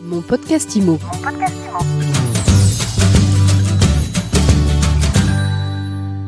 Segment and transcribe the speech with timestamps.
[0.00, 0.98] Mon podcast IMO.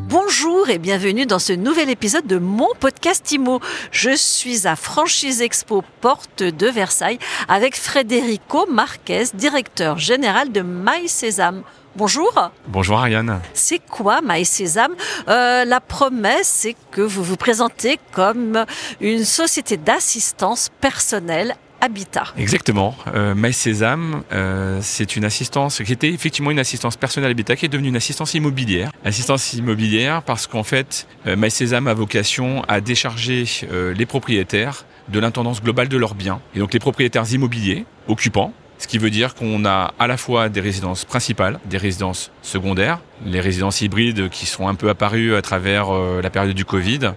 [0.08, 3.60] Bonjour et bienvenue dans ce nouvel épisode de mon podcast IMO.
[3.92, 11.08] Je suis à Franchise Expo Porte de Versailles avec Federico Marquez, directeur général de My
[11.08, 11.62] Sésame.
[11.96, 12.32] Bonjour.
[12.68, 13.40] Bonjour Ariane.
[13.54, 14.94] C'est quoi My Sésame?
[15.28, 18.64] Euh, La promesse, c'est que vous vous présentez comme
[19.00, 22.24] une société d'assistance personnelle Habitat.
[22.36, 22.94] Exactement.
[23.14, 23.34] Euh,
[24.32, 27.96] euh, c'est une assistance qui était effectivement une assistance personnelle Habitat qui est devenue une
[27.96, 28.90] assistance immobilière.
[29.04, 31.36] Assistance immobilière parce qu'en fait, euh,
[31.86, 36.40] a vocation à décharger euh, les propriétaires de l'intendance globale de leurs biens.
[36.54, 40.48] Et donc les propriétaires immobiliers, occupants, ce qui veut dire qu'on a à la fois
[40.48, 45.42] des résidences principales, des résidences secondaires, les résidences hybrides qui sont un peu apparues à
[45.42, 47.12] travers euh, la période du Covid,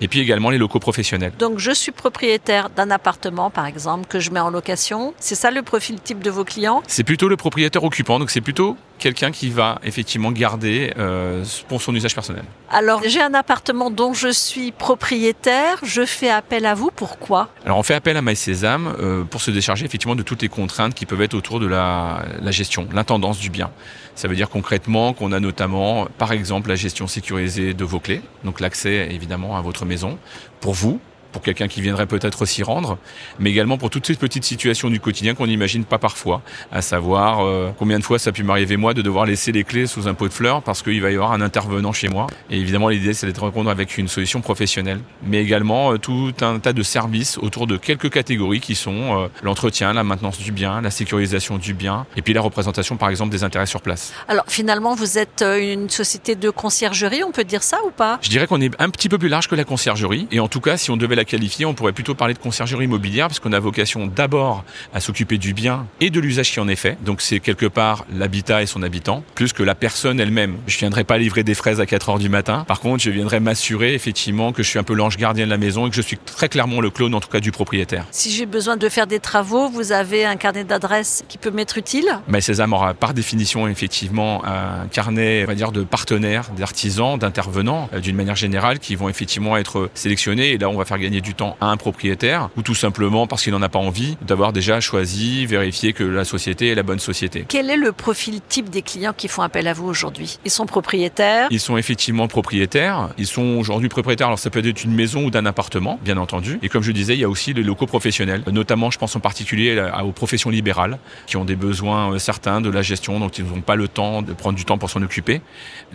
[0.00, 1.32] et puis également les locaux professionnels.
[1.38, 5.14] Donc je suis propriétaire d'un appartement par exemple que je mets en location.
[5.18, 6.82] C'est ça le profil type de vos clients?
[6.86, 11.80] C'est plutôt le propriétaire occupant, donc c'est plutôt quelqu'un qui va effectivement garder euh, pour
[11.82, 12.44] son usage personnel.
[12.70, 17.48] Alors j'ai un appartement dont je suis propriétaire, je fais appel à vous, pourquoi?
[17.64, 20.48] Alors on fait appel à My Sésame euh, pour se décharger effectivement de toutes les
[20.48, 23.70] contraintes qui peuvent être autour de la, la gestion, l'intendance du bien.
[24.18, 28.20] Ça veut dire concrètement qu'on a notamment, par exemple, la gestion sécurisée de vos clés,
[28.42, 30.18] donc l'accès évidemment à votre maison,
[30.60, 30.98] pour vous,
[31.32, 32.98] pour quelqu'un qui viendrait peut-être s'y rendre,
[33.38, 37.44] mais également pour toutes ces petites situations du quotidien qu'on n'imagine pas parfois, à savoir
[37.44, 40.08] euh, combien de fois ça a pu m'arriver moi de devoir laisser les clés sous
[40.08, 42.26] un pot de fleurs parce qu'il va y avoir un intervenant chez moi.
[42.50, 46.58] Et évidemment l'idée c'est d'être répondre avec une solution professionnelle, mais également euh, tout un
[46.58, 50.80] tas de services autour de quelques catégories qui sont euh, l'entretien, la maintenance du bien,
[50.80, 54.12] la sécurisation du bien, et puis la représentation par exemple des intérêts sur place.
[54.28, 58.18] Alors finalement vous êtes une société de conciergerie, on peut dire ça ou pas?
[58.22, 60.60] Je dirais qu'on est un petit peu plus large que la conciergerie, et en tout
[60.60, 63.52] cas si on devait la qualifier, on pourrait plutôt parler de conciergerie immobilière parce qu'on
[63.52, 64.64] a vocation d'abord
[64.94, 66.96] à s'occuper du bien et de l'usage qui en est fait.
[67.04, 70.56] Donc c'est quelque part l'habitat et son habitant, plus que la personne elle-même.
[70.66, 72.64] Je viendrai pas livrer des fraises à 4 heures du matin.
[72.66, 75.58] Par contre, je viendrai m'assurer effectivement que je suis un peu l'ange gardien de la
[75.58, 78.06] maison et que je suis très clairement le clone en tout cas du propriétaire.
[78.10, 81.78] Si j'ai besoin de faire des travaux, vous avez un carnet d'adresses qui peut m'être
[81.78, 82.08] utile?
[82.28, 87.88] Mais Sésame aura par définition effectivement un carnet, on va dire, de partenaires, d'artisans, d'intervenants,
[87.92, 90.52] euh, d'une manière générale, qui vont effectivement être sélectionnés.
[90.52, 93.42] Et là, on va faire gagner du temps à un propriétaire ou tout simplement parce
[93.42, 96.98] qu'il n'en a pas envie d'avoir déjà choisi, vérifié que la société est la bonne
[96.98, 97.46] société.
[97.48, 100.38] Quel est le profil type des clients qui font appel à vous aujourd'hui?
[100.44, 101.48] Ils sont propriétaires?
[101.50, 103.08] Ils sont effectivement propriétaires.
[103.16, 104.26] Ils sont aujourd'hui propriétaires.
[104.26, 106.58] Alors ça peut être une maison ou d'un appartement, bien entendu.
[106.62, 108.42] Et comme je disais, il y a aussi les locaux professionnels.
[108.52, 112.68] Notamment, je pense en particulier aux professions libérales qui ont des besoins euh, certains de
[112.68, 115.40] la gestion, donc ils n'ont pas le temps de prendre du temps pour s'en occuper.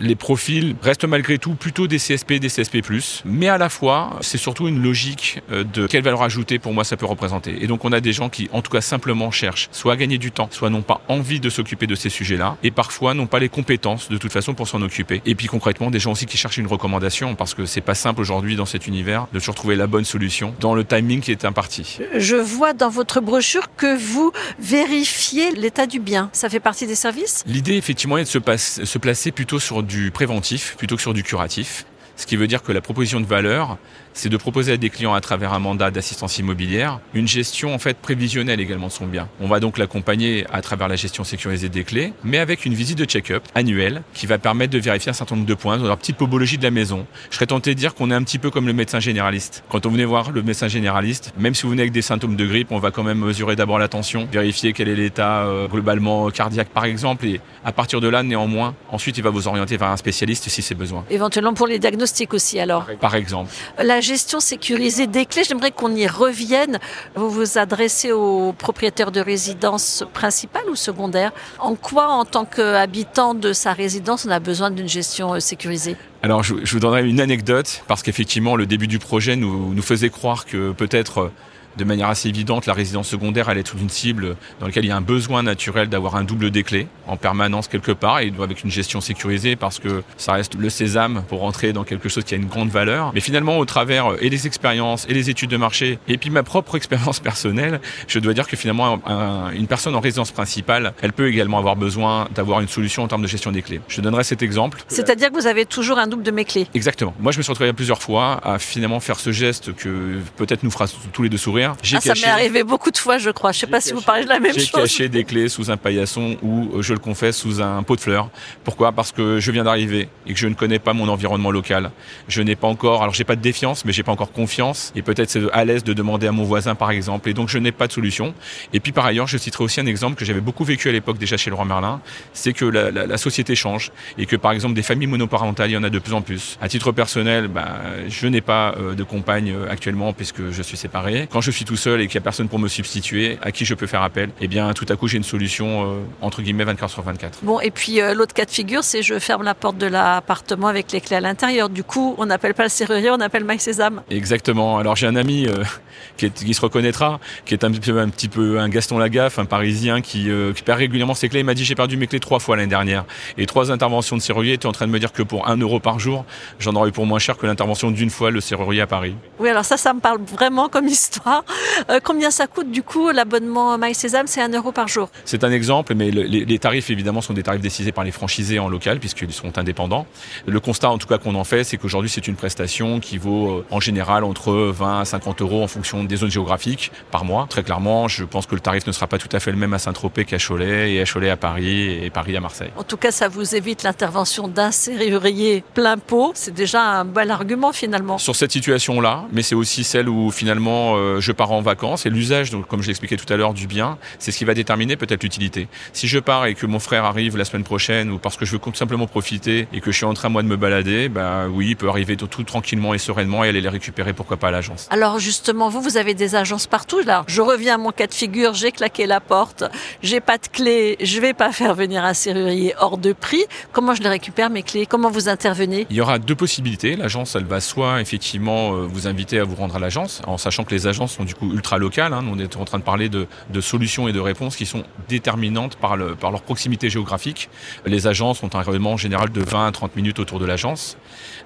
[0.00, 2.82] Les profils restent malgré tout plutôt des CSP, des CSP+,
[3.24, 5.03] mais à la fois, c'est surtout une logique
[5.50, 7.62] euh, de quelle valeur ajoutée pour moi ça peut représenter.
[7.62, 10.18] Et donc on a des gens qui en tout cas simplement cherchent soit à gagner
[10.18, 13.38] du temps, soit n'ont pas envie de s'occuper de ces sujets-là, et parfois n'ont pas
[13.38, 15.22] les compétences de toute façon pour s'en occuper.
[15.26, 18.20] Et puis concrètement des gens aussi qui cherchent une recommandation parce que c'est pas simple
[18.20, 21.44] aujourd'hui dans cet univers de toujours trouver la bonne solution dans le timing qui est
[21.44, 21.98] imparti.
[22.16, 26.30] Je vois dans votre brochure que vous vérifiez l'état du bien.
[26.32, 27.44] Ça fait partie des services?
[27.46, 31.14] L'idée effectivement est de se, passe, se placer plutôt sur du préventif plutôt que sur
[31.14, 31.86] du curatif.
[32.16, 33.76] Ce qui veut dire que la proposition de valeur,
[34.12, 37.78] c'est de proposer à des clients à travers un mandat d'assistance immobilière une gestion en
[37.78, 39.28] fait prévisionnelle également de son bien.
[39.40, 42.98] On va donc l'accompagner à travers la gestion sécurisée des clés, mais avec une visite
[42.98, 45.96] de check-up annuelle qui va permettre de vérifier un certain nombre de points dans la
[45.96, 47.06] petite pobologie de la maison.
[47.30, 49.64] Je serais tenté de dire qu'on est un petit peu comme le médecin généraliste.
[49.68, 52.46] Quand on venait voir le médecin généraliste, même si vous venez avec des symptômes de
[52.46, 56.30] grippe, on va quand même mesurer d'abord la tension, vérifier quel est l'état euh, globalement
[56.30, 59.88] cardiaque par exemple, et à partir de là, néanmoins, ensuite il va vous orienter vers
[59.88, 61.04] un spécialiste si c'est besoin.
[61.10, 63.50] Éventuellement pour les diagnostics aussi alors Par exemple.
[63.78, 66.78] La gestion sécurisée des clés, j'aimerais qu'on y revienne.
[67.14, 71.32] Vous vous adressez aux propriétaires de résidence principale ou secondaire.
[71.58, 75.96] En quoi, en tant qu'habitant de sa résidence, on a besoin d'une gestion sécurisée?
[76.22, 79.82] Alors, je, je, vous donnerai une anecdote, parce qu'effectivement, le début du projet nous, nous
[79.82, 81.30] faisait croire que peut-être
[81.76, 84.88] de manière assez évidente, la résidence secondaire, elle est toute une cible dans laquelle il
[84.88, 88.32] y a un besoin naturel d'avoir un double des clés en permanence quelque part et
[88.40, 92.24] avec une gestion sécurisée parce que ça reste le sésame pour rentrer dans quelque chose
[92.24, 93.12] qui a une grande valeur.
[93.14, 96.42] Mais finalement, au travers et des expériences et les études de marché et puis ma
[96.42, 101.12] propre expérience personnelle, je dois dire que finalement, un, une personne en résidence principale, elle
[101.12, 103.80] peut également avoir besoin d'avoir une solution en termes de gestion des clés.
[103.88, 104.82] Je donnerai cet exemple.
[104.88, 107.14] C'est-à-dire que vous avez toujours un double de mes clés Exactement.
[107.18, 110.70] Moi, je me suis retrouvé plusieurs fois à finalement faire ce geste que peut-être nous
[110.70, 113.52] fera tous les deux sourire j'ai ah, Ça m'est arrivé beaucoup de fois, je crois.
[113.52, 114.70] Je sais pas si vous parlez de la même chose.
[114.74, 118.00] J'ai caché des clés sous un paillasson ou, je le confesse, sous un pot de
[118.00, 118.30] fleurs.
[118.64, 118.92] Pourquoi?
[118.92, 121.90] Parce que je viens d'arriver et que je ne connais pas mon environnement local.
[122.28, 124.92] Je n'ai pas encore, alors j'ai pas de défiance, mais j'ai pas encore confiance.
[124.96, 127.28] Et peut-être c'est à l'aise de demander à mon voisin, par exemple.
[127.28, 128.34] Et donc je n'ai pas de solution.
[128.72, 131.18] Et puis par ailleurs, je citerai aussi un exemple que j'avais beaucoup vécu à l'époque
[131.18, 132.00] déjà chez le roi Merlin,
[132.32, 135.76] c'est que la, la, société change et que par exemple des familles monoparentales, il y
[135.76, 136.58] en a de plus en plus.
[136.60, 137.76] À titre personnel, bah,
[138.08, 141.28] je n'ai pas euh, de compagne euh, actuellement puisque je suis séparé.
[141.30, 143.64] Quand je suis tout seul et qu'il n'y a personne pour me substituer, à qui
[143.64, 146.64] je peux faire appel, eh bien tout à coup j'ai une solution euh, entre guillemets
[146.64, 147.40] 24 sur 24.
[147.42, 150.92] Bon, et puis l'autre cas de figure, c'est je ferme la porte de l'appartement avec
[150.92, 151.68] les clés à l'intérieur.
[151.68, 154.02] Du coup, on n'appelle pas le serrurier, on appelle Mike Sésame.
[154.10, 154.78] Exactement.
[154.78, 155.46] Alors j'ai un ami
[156.16, 160.00] qui, qui, se reconnaîtra, qui est un, un petit peu un Gaston Lagaffe, un Parisien
[160.00, 161.40] qui, qui perd régulièrement ses clés.
[161.40, 163.04] Il m'a dit j'ai perdu mes clés trois fois l'année dernière
[163.38, 164.58] et trois interventions de serrurier.
[164.58, 166.24] Tu es en train de me dire que pour un euro par jour,
[166.58, 169.14] j'en aurais pour moins cher que l'intervention d'une fois le serrurier à Paris.
[169.38, 171.43] Oui, alors ça, ça me parle vraiment comme histoire.
[171.90, 175.10] Euh, combien ça coûte du coup l'abonnement My Sésame C'est un euro par jour.
[175.24, 178.68] C'est un exemple, mais les, tarifs évidemment sont des tarifs décidés par les franchisés en
[178.68, 180.06] local puisqu'ils sont indépendants.
[180.46, 183.50] Le constat en tout cas qu'on en fait, c'est qu'aujourd'hui c'est une prestation qui vaut
[183.50, 187.46] euh, en général entre 20 à 50 euros en fonction des zones géographiques par mois.
[187.50, 189.74] Très clairement, je pense que le tarif ne sera pas tout à fait le même
[189.74, 192.70] à Saint-Tropez qu'à Cholet et à Cholet à Paris et Paris à Marseille.
[192.76, 196.32] En tout cas, ça vous évite l'intervention d'un serrurier plein pot.
[196.34, 198.18] C'est déjà un bel argument finalement.
[198.18, 202.10] Sur cette situation-là, mais c'est aussi celle où finalement euh, je pars en vacances et
[202.10, 205.22] l'usage, comme je l'expliquais tout à l'heure, du bien, c'est ce qui va déterminer peut-être
[205.22, 205.68] l'utilité.
[205.92, 208.52] Si je pars et que mon frère arrive la semaine prochaine ou parce que je
[208.52, 211.46] veux tout simplement profiter et que je suis en train moi de me balader, bah
[211.50, 214.48] oui, il peut arriver tout, tout tranquillement et sereinement et aller les récupérer pourquoi pas
[214.48, 214.88] à l'agence.
[214.90, 217.24] Alors justement, vous, vous avez des agences partout là.
[217.26, 219.64] Je reviens à mon cas de figure, j'ai claqué la porte,
[220.02, 223.44] j'ai pas de clé, je vais pas faire venir un serrurier hors de prix.
[223.72, 224.86] Comment je les récupère mes clés?
[224.86, 225.86] Comment vous intervenez?
[225.90, 226.96] Il y aura deux possibilités.
[226.96, 230.64] L'agence, elle va soit effectivement euh, vous inviter à vous rendre à l'agence, en sachant
[230.64, 232.12] que les agences sont du coup ultra locales.
[232.12, 232.24] Hein.
[232.30, 233.26] On est en train de parler de,
[233.60, 237.48] solutions et de réponses qui sont déterminantes par, le, par leur proximité géographique.
[237.86, 240.96] Les agences ont un rayonnement général de 20 à 30 minutes autour de l'agence.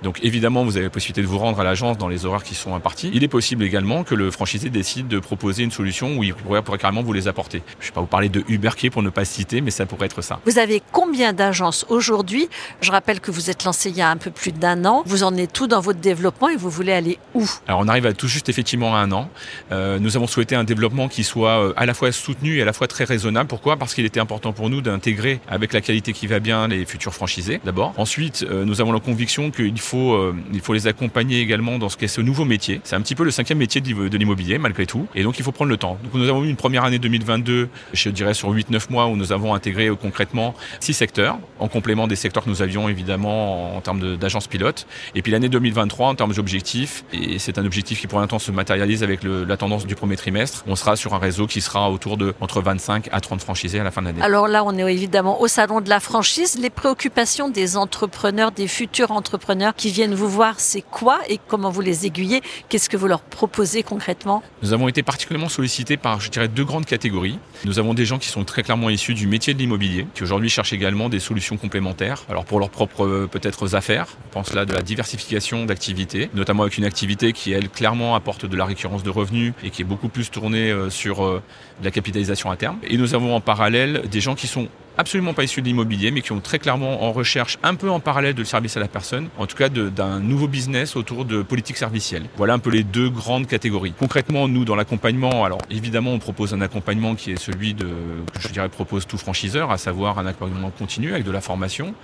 [0.02, 2.54] Donc évidemment, vous avez la possibilité de vous rendre à l'agence dans les horaires qui
[2.54, 3.10] sont impartis.
[3.12, 6.62] Il est possible également que le franchisé décide de proposer une solution où il pourrait,
[6.62, 7.62] pourrait carrément vous les apporter.
[7.80, 10.06] Je ne vais pas vous parler de Uberkey pour ne pas citer, mais ça pourrait
[10.06, 10.40] être ça.
[10.44, 12.48] Vous avez combien d'agences aujourd'hui?
[12.80, 15.02] Je rappelle que vous êtes lancé il y a un peu plus d'un an.
[15.06, 17.44] Vous en êtes tout dans votre développement et vous voulez aller où?
[17.66, 19.30] Alors on arrive à tout juste effectivement à un an.
[19.72, 22.64] Euh, nous avons souhaité un développement qui soit euh, à la fois soutenu et à
[22.64, 23.48] la fois très raisonnable.
[23.48, 23.76] Pourquoi?
[23.76, 27.14] Parce qu'il était important pour nous d'intégrer avec la qualité qui va bien les futurs
[27.14, 27.92] franchisés d'abord.
[27.96, 31.96] Ensuite, euh, nous avons la conviction qu'il faut, il faut les accompagner également dans ce
[31.96, 32.80] qu'est ce nouveau métier.
[32.84, 35.06] C'est un petit peu le cinquième métier de l'immobilier malgré tout.
[35.14, 35.98] Et donc il faut prendre le temps.
[36.02, 39.32] Donc nous avons eu une première année 2022, je dirais sur 8-9 mois, où nous
[39.32, 44.16] avons intégré concrètement six secteurs, en complément des secteurs que nous avions évidemment en termes
[44.16, 44.86] d'agence pilote.
[45.14, 48.50] Et puis l'année 2023 en termes d'objectifs, et c'est un objectif qui pour l'instant se
[48.50, 52.16] matérialise avec la tendance du premier trimestre, on sera sur un réseau qui sera autour
[52.16, 54.22] de entre 25 à 30 franchisés à la fin de l'année.
[54.22, 56.58] Alors là, on est évidemment au salon de la franchise.
[56.58, 61.70] Les préoccupations des entrepreneurs, des futurs entrepreneurs qui viennent vous voir, c'est quoi et comment
[61.70, 62.40] vous les aiguillez?
[62.68, 64.42] Qu'est-ce que vous leur proposez concrètement?
[64.62, 67.38] Nous avons été particulièrement sollicités par, je dirais, deux grandes catégories.
[67.64, 70.48] Nous avons des gens qui sont très clairement issus du métier de l'immobilier, qui aujourd'hui
[70.48, 74.06] cherchent également des solutions complémentaires, alors pour leurs propres euh, peut-être affaires.
[74.30, 78.46] On pense là de la diversification d'activités, notamment avec une activité qui, elle, clairement apporte
[78.46, 81.42] de la récurrence de revenus et qui est beaucoup plus tournée euh, sur euh,
[81.82, 82.78] la capitalisation à terme.
[82.82, 84.68] Et nous avons en parallèle des gens qui sont
[84.98, 88.00] absolument pas issus de l'immobilier, mais qui ont très clairement en recherche, un peu en
[88.00, 91.76] parallèle de service à la personne, en tout cas d'un nouveau business autour de politique
[91.76, 92.24] servicielle.
[92.36, 93.94] Voilà un peu les deux grandes catégories.
[93.98, 98.40] Concrètement, nous, dans l'accompagnement, alors évidemment, on propose un accompagnement qui est celui de, que
[98.40, 101.94] je dirais, propose tout franchiseur, à savoir un accompagnement continu avec de la formation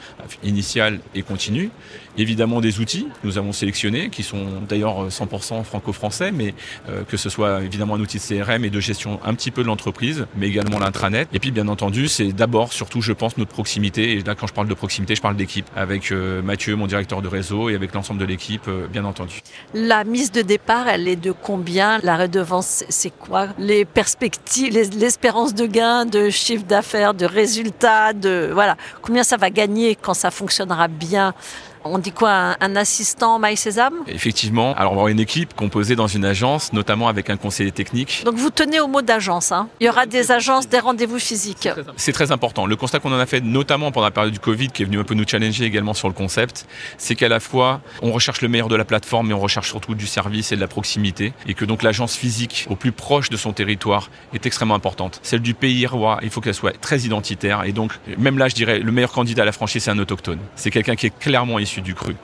[0.45, 1.71] initiale et continue.
[2.17, 6.55] Évidemment, des outils, nous avons sélectionnés, qui sont d'ailleurs 100% franco-français, mais
[6.89, 9.63] euh, que ce soit évidemment un outil de CRM et de gestion un petit peu
[9.63, 11.29] de l'entreprise, mais également l'intranet.
[11.33, 14.13] Et puis, bien entendu, c'est d'abord sur surtout, je pense, notre proximité.
[14.13, 17.23] Et là, quand je parle de proximité, je parle d'équipe, avec euh, Mathieu, mon directeur
[17.23, 19.41] de réseau, et avec l'ensemble de l'équipe, euh, bien entendu.
[19.73, 21.99] La mise de départ, elle est de combien?
[22.03, 23.49] La redevance, c'est quoi?
[23.59, 29.49] Les perspectives, l'espérance de gain, de chiffre d'affaires, de résultats, de voilà, combien ça va
[29.49, 31.33] gagner quand ça fonctionnera bien?
[31.85, 33.95] On dit quoi un, assistant My Sésame?
[34.07, 34.75] Effectivement.
[34.75, 38.23] Alors on va avoir une équipe composée dans une agence, notamment avec un conseiller technique.
[38.25, 39.53] Donc vous tenez au mot d'agence.
[39.53, 41.69] Hein Il y aura des agences, des rendez-vous physiques.
[41.97, 42.67] C'est très important.
[42.67, 44.99] Le constat qu'on en a fait, notamment pendant la période du Covid, qui est venu
[44.99, 46.67] un peu nous challenger également sur le concept,
[46.99, 49.95] c'est qu'à la fois on recherche le meilleur de la plateforme, mais on recherche surtout
[49.95, 53.37] du service et de la proximité, et que donc l'agence physique au plus proche de
[53.37, 55.21] son territoire est extrêmement importante.
[55.23, 58.55] Celle du pays roi, il faut qu'elle soit très identitaire, et donc même là, je
[58.55, 60.39] dirais, le meilleur candidat à la franchise, c'est un autochtone.
[60.57, 62.17] C'est quelqu'un qui est clairement issu du cru.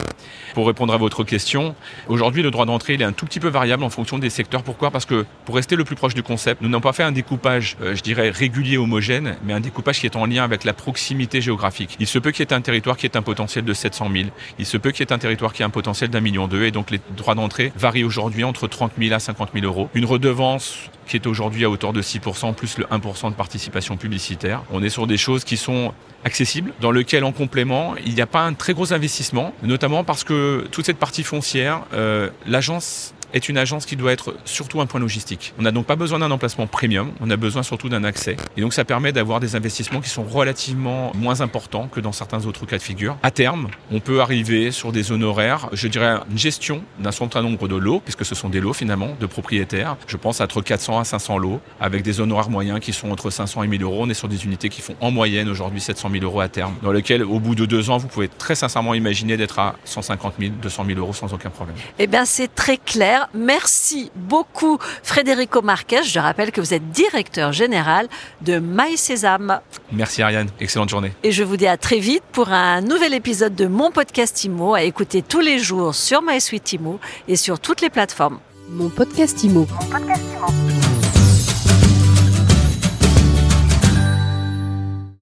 [0.54, 1.74] Pour répondre à votre question,
[2.08, 4.62] aujourd'hui le droit d'entrée est un tout petit peu variable en fonction des secteurs.
[4.62, 4.90] Pourquoi?
[4.90, 7.76] Parce que pour rester le plus proche du concept, nous n'avons pas fait un découpage,
[7.80, 11.40] euh, je dirais, régulier, homogène, mais un découpage qui est en lien avec la proximité
[11.40, 11.96] géographique.
[12.00, 14.28] Il se peut qu'il y ait un territoire qui ait un potentiel de 700 000,
[14.58, 16.64] il se peut qu'il y ait un territoire qui ait un potentiel d'un million d'eux,
[16.64, 19.88] et donc les droits d'entrée varient aujourd'hui entre 30 000 à 50 000 euros.
[19.94, 24.62] Une redevance qui est aujourd'hui à hauteur de 6%, plus le 1% de participation publicitaire.
[24.70, 25.92] On est sur des choses qui sont
[26.24, 30.22] accessibles, dans lequel en complément, il n'y a pas un très gros investissement, notamment parce
[30.22, 34.86] que toute cette partie foncière, euh, l'agence est une agence qui doit être surtout un
[34.86, 35.54] point logistique.
[35.58, 38.36] On n'a donc pas besoin d'un emplacement premium, on a besoin surtout d'un accès.
[38.56, 42.44] Et donc ça permet d'avoir des investissements qui sont relativement moins importants que dans certains
[42.46, 43.16] autres cas de figure.
[43.22, 47.66] À terme, on peut arriver sur des honoraires, je dirais une gestion d'un certain nombre
[47.66, 49.96] de lots, puisque ce sont des lots finalement de propriétaires.
[50.06, 53.30] Je pense à entre 400 à 500 lots, avec des honoraires moyens qui sont entre
[53.30, 53.98] 500 et 1000 euros.
[54.00, 56.74] On est sur des unités qui font en moyenne aujourd'hui 700 000 euros à terme,
[56.82, 60.34] dans lesquelles au bout de deux ans, vous pouvez très sincèrement imaginer d'être à 150
[60.40, 61.76] 000, 200 000 euros sans aucun problème.
[62.00, 63.19] Eh bien, c'est très clair.
[63.34, 66.02] Merci beaucoup Frédérico Marquez.
[66.02, 68.08] Je rappelle que vous êtes directeur général
[68.40, 69.60] de My Sésame.
[69.92, 71.12] Merci Ariane, excellente journée.
[71.22, 74.74] Et je vous dis à très vite pour un nouvel épisode de mon podcast IMO
[74.74, 78.38] à écouter tous les jours sur MySuite IMO et sur toutes les plateformes.
[78.68, 79.66] Mon podcast IMO.
[79.70, 80.79] Mon podcast IMO.